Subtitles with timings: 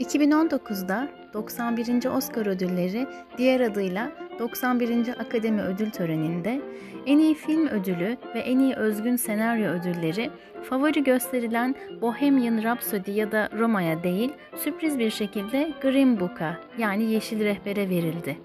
[0.00, 2.04] 2019'da 91.
[2.04, 3.06] Oscar ödülleri
[3.38, 5.08] diğer adıyla 91.
[5.08, 6.60] Akademi Ödül Töreni'nde
[7.06, 10.30] en iyi film ödülü ve en iyi özgün senaryo ödülleri
[10.62, 17.44] favori gösterilen Bohemian Rhapsody ya da Roma'ya değil sürpriz bir şekilde Green Book'a yani Yeşil
[17.44, 18.38] Rehber'e verildi.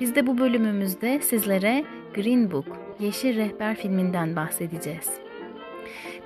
[0.00, 1.84] Biz de bu bölümümüzde sizlere
[2.14, 2.66] Green Book,
[3.00, 5.10] Yeşil Rehber filminden bahsedeceğiz.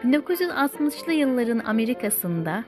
[0.05, 2.65] 1960'lı yılların Amerika'sında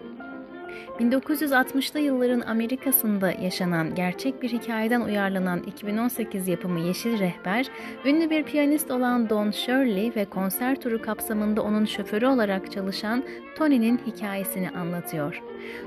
[1.00, 7.66] 1960'lı yılların Amerika'sında yaşanan gerçek bir hikayeden uyarlanan 2018 yapımı Yeşil Rehber,
[8.04, 13.24] ünlü bir piyanist olan Don Shirley ve konser turu kapsamında onun şoförü olarak çalışan
[13.56, 15.42] Tony'nin hikayesini anlatıyor.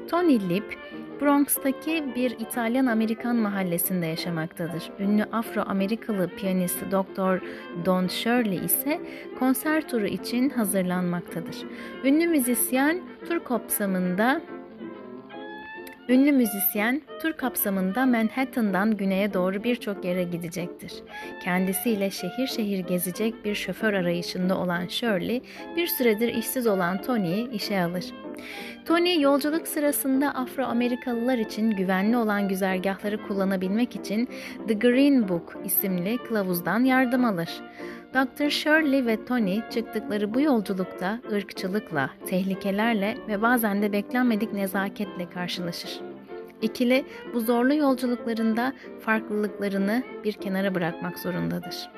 [0.09, 0.77] Tony Lip,
[1.21, 4.91] Bronx'taki bir İtalyan-Amerikan mahallesinde yaşamaktadır.
[4.99, 7.41] Ünlü Afro-Amerikalı piyanist Dr.
[7.85, 9.01] Don Shirley ise
[9.39, 11.55] konser turu için hazırlanmaktadır.
[12.03, 14.41] Ünlü müzisyen tur kapsamında
[16.09, 20.93] Ünlü müzisyen tur kapsamında Manhattan'dan güneye doğru birçok yere gidecektir.
[21.43, 25.41] Kendisiyle şehir şehir gezecek bir şoför arayışında olan Shirley,
[25.75, 28.05] bir süredir işsiz olan Tony'yi işe alır.
[28.85, 34.29] Tony yolculuk sırasında Afro-Amerikalılar için güvenli olan güzergahları kullanabilmek için
[34.67, 37.49] The Green Book isimli kılavuzdan yardım alır.
[38.13, 38.49] Dr.
[38.49, 46.01] Shirley ve Tony çıktıkları bu yolculukta ırkçılıkla, tehlikelerle ve bazen de beklenmedik nezaketle karşılaşır.
[46.61, 51.89] İkili bu zorlu yolculuklarında farklılıklarını bir kenara bırakmak zorundadır.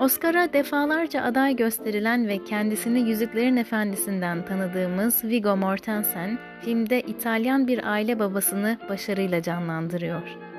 [0.00, 8.18] Oscar'a defalarca aday gösterilen ve kendisini Yüzüklerin Efendisi'nden tanıdığımız Viggo Mortensen, filmde İtalyan bir aile
[8.18, 10.53] babasını başarıyla canlandırıyor.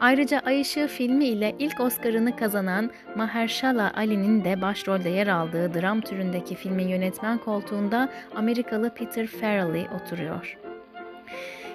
[0.00, 6.00] Ayrıca Ay Işığı filmi ile ilk Oscar'ını kazanan Mahershala Ali'nin de başrolde yer aldığı dram
[6.00, 10.58] türündeki filmin yönetmen koltuğunda Amerikalı Peter Farrelly oturuyor.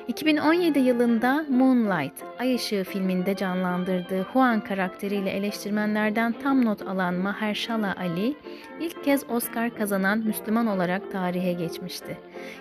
[0.10, 8.36] 2017 yılında Moonlight, Ay Işığı filminde canlandırdığı Juan karakteriyle eleştirmenlerden tam not alan Mahershala Ali,
[8.80, 12.18] ilk kez Oscar kazanan Müslüman olarak tarihe geçmişti.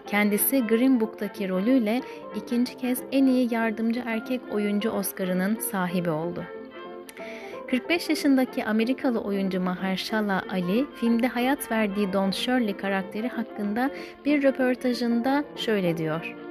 [0.07, 2.03] Kendisi Green Book'taki rolüyle
[2.37, 6.45] ikinci kez en iyi yardımcı erkek oyuncu Oscar'ının sahibi oldu.
[7.71, 13.91] 45 yaşındaki Amerikalı oyuncu Mahershala Ali, filmde hayat verdiği Don Shirley karakteri hakkında
[14.25, 16.48] bir röportajında şöyle diyor.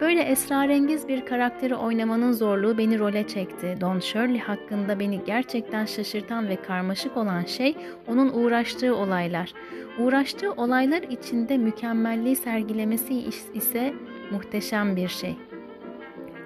[0.00, 3.76] Böyle esrarengiz bir karakteri oynamanın zorluğu beni role çekti.
[3.80, 7.76] Don Shirley hakkında beni gerçekten şaşırtan ve karmaşık olan şey
[8.06, 9.52] onun uğraştığı olaylar.
[9.98, 13.14] Uğraştığı olaylar içinde mükemmelliği sergilemesi
[13.54, 13.94] ise
[14.30, 15.36] muhteşem bir şey.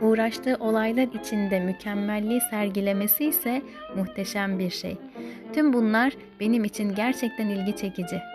[0.00, 3.62] Uğraştığı olaylar içinde mükemmelliği sergilemesi ise
[3.96, 4.96] muhteşem bir şey.
[5.52, 8.31] Tüm bunlar benim için gerçekten ilgi çekici.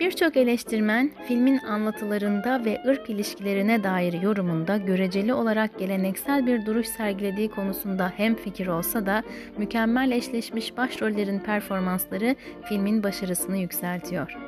[0.00, 7.48] Birçok eleştirmen filmin anlatılarında ve ırk ilişkilerine dair yorumunda göreceli olarak geleneksel bir duruş sergilediği
[7.48, 9.22] konusunda hem fikir olsa da
[9.58, 12.36] mükemmel eşleşmiş başrollerin performansları
[12.68, 14.38] filmin başarısını yükseltiyor.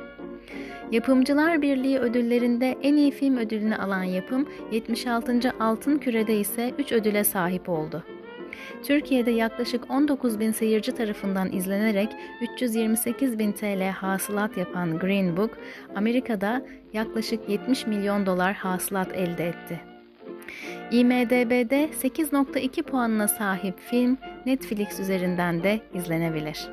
[0.91, 5.53] Yapımcılar Birliği ödüllerinde en iyi film ödülünü alan yapım 76.
[5.59, 8.03] Altın Küre'de ise 3 ödüle sahip oldu.
[8.83, 12.09] Türkiye'de yaklaşık 19 bin seyirci tarafından izlenerek
[12.41, 15.57] 328 bin TL hasılat yapan Green Book,
[15.95, 16.61] Amerika'da
[16.93, 19.81] yaklaşık 70 milyon dolar hasılat elde etti.
[20.91, 26.67] IMDB'de 8.2 puanına sahip film Netflix üzerinden de izlenebilir.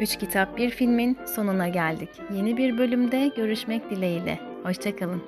[0.00, 2.08] 3 kitap bir filmin sonuna geldik.
[2.34, 4.40] Yeni bir bölümde görüşmek dileğiyle.
[4.62, 5.22] Hoşçakalın.